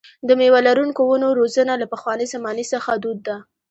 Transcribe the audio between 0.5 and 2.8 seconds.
لرونکو ونو روزنه له پخوانۍ زمانې